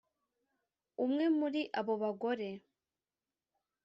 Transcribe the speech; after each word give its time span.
umwe 1.05 1.25
muri 1.39 1.61
abo 1.79 1.93
bagore 2.03 2.49